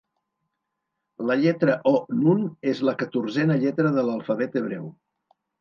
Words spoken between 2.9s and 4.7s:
catorzena lletra de l'alfabet